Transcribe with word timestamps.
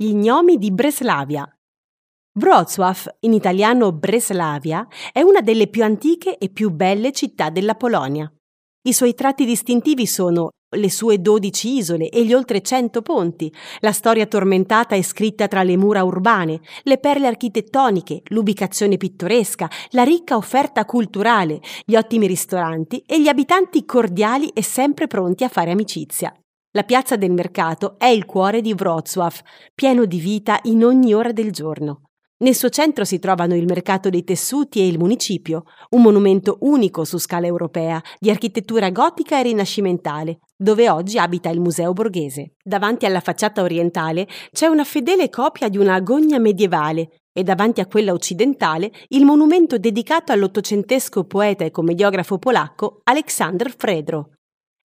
Gli 0.00 0.14
gnomi 0.14 0.58
di 0.58 0.70
Breslavia. 0.70 1.44
Wrocław, 2.38 3.16
in 3.22 3.32
italiano 3.32 3.90
Breslavia, 3.90 4.86
è 5.12 5.22
una 5.22 5.40
delle 5.40 5.66
più 5.66 5.82
antiche 5.82 6.38
e 6.38 6.50
più 6.50 6.70
belle 6.70 7.10
città 7.10 7.50
della 7.50 7.74
Polonia. 7.74 8.32
I 8.82 8.92
suoi 8.92 9.14
tratti 9.14 9.44
distintivi 9.44 10.06
sono 10.06 10.50
le 10.76 10.88
sue 10.88 11.20
dodici 11.20 11.78
isole 11.78 12.10
e 12.10 12.24
gli 12.24 12.32
oltre 12.32 12.60
cento 12.60 13.02
ponti, 13.02 13.52
la 13.80 13.90
storia 13.90 14.26
tormentata 14.26 14.94
e 14.94 15.02
scritta 15.02 15.48
tra 15.48 15.64
le 15.64 15.76
mura 15.76 16.04
urbane, 16.04 16.60
le 16.84 16.98
perle 16.98 17.26
architettoniche, 17.26 18.22
l'ubicazione 18.26 18.98
pittoresca, 18.98 19.68
la 19.90 20.04
ricca 20.04 20.36
offerta 20.36 20.84
culturale, 20.84 21.60
gli 21.84 21.96
ottimi 21.96 22.28
ristoranti 22.28 23.02
e 23.04 23.20
gli 23.20 23.26
abitanti 23.26 23.84
cordiali 23.84 24.46
e 24.50 24.62
sempre 24.62 25.08
pronti 25.08 25.42
a 25.42 25.48
fare 25.48 25.72
amicizia. 25.72 26.32
La 26.78 26.84
piazza 26.84 27.16
del 27.16 27.32
mercato 27.32 27.98
è 27.98 28.06
il 28.06 28.24
cuore 28.24 28.60
di 28.60 28.72
Wrocław, 28.72 29.32
pieno 29.74 30.04
di 30.04 30.20
vita 30.20 30.60
in 30.62 30.84
ogni 30.84 31.12
ora 31.12 31.32
del 31.32 31.50
giorno. 31.50 32.02
Nel 32.36 32.54
suo 32.54 32.68
centro 32.68 33.04
si 33.04 33.18
trovano 33.18 33.56
il 33.56 33.66
mercato 33.66 34.10
dei 34.10 34.22
tessuti 34.22 34.78
e 34.78 34.86
il 34.86 34.96
municipio, 34.96 35.64
un 35.90 36.02
monumento 36.02 36.58
unico 36.60 37.02
su 37.02 37.18
scala 37.18 37.46
europea, 37.46 38.00
di 38.20 38.30
architettura 38.30 38.90
gotica 38.90 39.40
e 39.40 39.42
rinascimentale, 39.42 40.38
dove 40.56 40.88
oggi 40.88 41.18
abita 41.18 41.50
il 41.50 41.58
Museo 41.58 41.92
Borghese. 41.92 42.52
Davanti 42.62 43.06
alla 43.06 43.18
facciata 43.18 43.60
orientale 43.60 44.28
c'è 44.52 44.68
una 44.68 44.84
fedele 44.84 45.30
copia 45.30 45.68
di 45.68 45.78
una 45.78 45.98
gogna 45.98 46.38
medievale 46.38 47.22
e 47.32 47.42
davanti 47.42 47.80
a 47.80 47.86
quella 47.86 48.12
occidentale 48.12 48.92
il 49.08 49.24
monumento 49.24 49.78
dedicato 49.78 50.30
all'ottocentesco 50.30 51.24
poeta 51.24 51.64
e 51.64 51.72
commediografo 51.72 52.38
polacco 52.38 53.00
Aleksander 53.02 53.74
Fredro. 53.76 54.30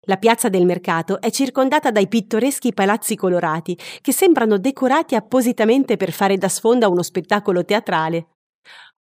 La 0.09 0.17
piazza 0.17 0.49
del 0.49 0.65
mercato 0.65 1.21
è 1.21 1.29
circondata 1.29 1.91
dai 1.91 2.07
pittoreschi 2.07 2.73
palazzi 2.73 3.15
colorati 3.15 3.77
che 4.01 4.11
sembrano 4.11 4.57
decorati 4.57 5.13
appositamente 5.13 5.97
per 5.97 6.11
fare 6.11 6.35
da 6.35 6.49
sfonda 6.49 6.87
uno 6.87 7.03
spettacolo 7.03 7.63
teatrale. 7.63 8.29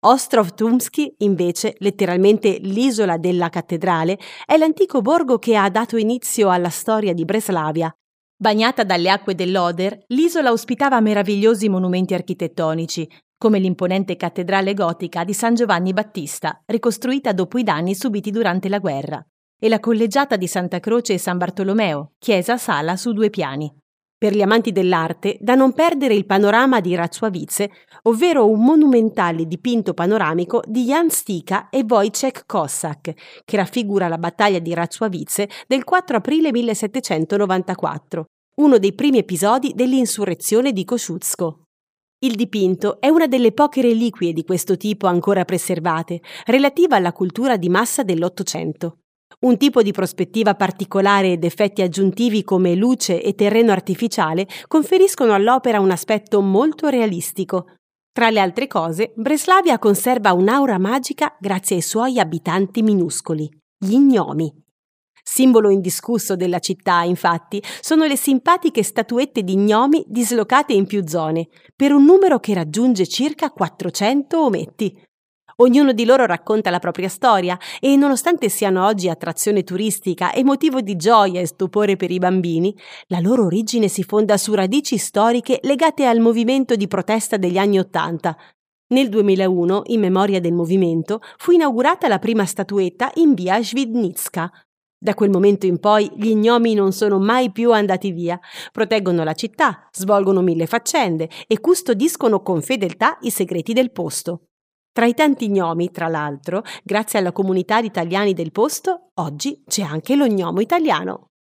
Ostrov 0.01 0.53
Tumsky, 0.53 1.15
invece, 1.19 1.75
letteralmente 1.77 2.57
l'isola 2.59 3.15
della 3.15 3.47
cattedrale, 3.47 4.19
è 4.45 4.57
l'antico 4.57 5.01
borgo 5.01 5.39
che 5.39 5.55
ha 5.55 5.69
dato 5.69 5.95
inizio 5.95 6.49
alla 6.49 6.67
storia 6.67 7.13
di 7.13 7.23
Breslavia. 7.23 7.89
Bagnata 8.35 8.83
dalle 8.83 9.09
acque 9.09 9.33
dell'Oder, 9.33 10.03
l'isola 10.07 10.51
ospitava 10.51 10.99
meravigliosi 10.99 11.69
monumenti 11.69 12.15
architettonici, 12.15 13.09
come 13.37 13.59
l'imponente 13.59 14.17
cattedrale 14.17 14.73
gotica 14.73 15.23
di 15.23 15.31
San 15.33 15.55
Giovanni 15.55 15.93
Battista, 15.93 16.61
ricostruita 16.65 17.31
dopo 17.31 17.57
i 17.57 17.63
danni 17.63 17.95
subiti 17.95 18.29
durante 18.29 18.67
la 18.67 18.79
guerra 18.79 19.25
e 19.59 19.69
la 19.69 19.79
collegiata 19.79 20.35
di 20.35 20.47
Santa 20.47 20.79
Croce 20.79 21.13
e 21.13 21.17
San 21.17 21.37
Bartolomeo, 21.37 22.13
chiesa-sala 22.19 22.95
su 22.95 23.13
due 23.13 23.29
piani. 23.29 23.71
Per 24.19 24.35
gli 24.35 24.41
amanti 24.41 24.71
dell'arte, 24.71 25.37
da 25.39 25.53
non 25.53 25.73
perdere 25.73 26.15
il 26.15 26.25
panorama 26.25 26.79
di 26.79 26.95
Razzuavice, 26.95 27.69
ovvero 28.03 28.49
un 28.49 28.63
monumentale 28.63 29.45
dipinto 29.45 29.93
panoramico 29.93 30.63
di 30.65 30.85
Jan 30.85 31.11
Stika 31.11 31.69
e 31.69 31.85
Wojciech 31.87 32.45
Kossak, 32.47 33.13
che 33.45 33.57
raffigura 33.57 34.07
la 34.07 34.17
battaglia 34.17 34.57
di 34.57 34.73
Razzuavice 34.73 35.47
del 35.67 35.83
4 35.83 36.17
aprile 36.17 36.51
1794, 36.51 38.25
uno 38.55 38.79
dei 38.79 38.93
primi 38.93 39.19
episodi 39.19 39.73
dell'insurrezione 39.75 40.71
di 40.71 40.83
Kosciuszko. 40.83 41.61
Il 42.25 42.33
dipinto 42.33 42.99
è 42.99 43.09
una 43.09 43.27
delle 43.27 43.51
poche 43.51 43.83
reliquie 43.83 44.33
di 44.33 44.43
questo 44.43 44.77
tipo 44.77 45.05
ancora 45.05 45.45
preservate, 45.45 46.21
relativa 46.45 46.95
alla 46.95 47.13
cultura 47.13 47.55
di 47.55 47.69
massa 47.69 48.01
dell'Ottocento. 48.01 49.01
Un 49.39 49.57
tipo 49.57 49.83
di 49.83 49.91
prospettiva 49.91 50.55
particolare 50.55 51.33
ed 51.33 51.43
effetti 51.43 51.81
aggiuntivi 51.81 52.43
come 52.43 52.73
luce 52.75 53.21
e 53.21 53.35
terreno 53.35 53.71
artificiale 53.71 54.47
conferiscono 54.67 55.33
all'opera 55.33 55.79
un 55.79 55.91
aspetto 55.91 56.41
molto 56.41 56.87
realistico. 56.87 57.67
Tra 58.11 58.31
le 58.31 58.39
altre 58.39 58.65
cose, 58.65 59.13
Breslavia 59.15 59.77
conserva 59.77 60.33
un'aura 60.33 60.79
magica 60.79 61.35
grazie 61.39 61.75
ai 61.75 61.81
suoi 61.83 62.19
abitanti 62.19 62.81
minuscoli, 62.81 63.47
gli 63.77 63.95
gnomi. 63.95 64.51
Simbolo 65.21 65.69
indiscusso 65.69 66.35
della 66.35 66.59
città, 66.59 67.03
infatti, 67.03 67.61
sono 67.81 68.05
le 68.05 68.15
simpatiche 68.15 68.81
statuette 68.81 69.43
di 69.43 69.57
gnomi 69.57 70.03
dislocate 70.07 70.73
in 70.73 70.87
più 70.87 71.05
zone, 71.05 71.49
per 71.75 71.91
un 71.91 72.05
numero 72.05 72.39
che 72.39 72.53
raggiunge 72.53 73.05
circa 73.05 73.51
400 73.51 74.41
ometti. 74.41 74.99
Ognuno 75.59 75.91
di 75.91 76.05
loro 76.05 76.27
racconta 76.27 76.69
la 76.69 76.77
propria 76.77 77.09
storia 77.09 77.57
e 77.79 77.95
nonostante 77.95 78.47
siano 78.47 78.85
oggi 78.85 79.09
attrazione 79.09 79.63
turistica 79.63 80.31
e 80.31 80.43
motivo 80.43 80.81
di 80.81 80.95
gioia 80.95 81.41
e 81.41 81.47
stupore 81.47 81.95
per 81.95 82.11
i 82.11 82.19
bambini, 82.19 82.77
la 83.07 83.19
loro 83.19 83.45
origine 83.45 83.87
si 83.87 84.03
fonda 84.03 84.37
su 84.37 84.53
radici 84.53 84.97
storiche 84.97 85.59
legate 85.63 86.05
al 86.05 86.19
movimento 86.19 86.75
di 86.75 86.87
protesta 86.87 87.37
degli 87.37 87.57
anni 87.57 87.79
Ottanta. 87.79 88.37
Nel 88.89 89.09
2001, 89.09 89.81
in 89.85 89.99
memoria 89.99 90.39
del 90.39 90.53
movimento, 90.53 91.21
fu 91.37 91.51
inaugurata 91.51 92.07
la 92.07 92.19
prima 92.19 92.45
statuetta 92.45 93.09
in 93.15 93.33
via 93.33 93.59
Svidnitska, 93.59 94.51
da 94.99 95.15
quel 95.15 95.31
momento 95.31 95.65
in 95.65 95.79
poi 95.79 96.11
gli 96.15 96.35
gnomi 96.35 96.75
non 96.75 96.91
sono 96.91 97.17
mai 97.17 97.51
più 97.51 97.71
andati 97.71 98.11
via, 98.11 98.39
proteggono 98.71 99.23
la 99.23 99.33
città, 99.33 99.87
svolgono 99.91 100.41
mille 100.41 100.67
faccende 100.67 101.29
e 101.47 101.59
custodiscono 101.59 102.41
con 102.41 102.61
fedeltà 102.61 103.17
i 103.21 103.31
segreti 103.31 103.73
del 103.73 103.91
posto. 103.91 104.41
Tra 104.97 105.05
i 105.05 105.13
tanti 105.13 105.51
gnomi, 105.51 105.91
tra 105.91 106.07
l'altro, 106.07 106.63
grazie 106.83 107.19
alla 107.19 107.31
comunità 107.31 107.81
di 107.81 107.85
italiani 107.85 108.33
del 108.33 108.51
posto, 108.51 109.11
oggi 109.17 109.61
c'è 109.67 109.83
anche 109.83 110.15
lo 110.15 110.25
gnomo 110.25 110.59
italiano. 110.59 111.33